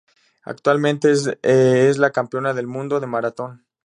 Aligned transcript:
Actualmente 0.41 1.11
es 1.11 1.97
la 1.99 2.09
campeona 2.11 2.55
del 2.55 2.65
mundo 2.65 2.99
de 2.99 3.05
maratón. 3.05 3.67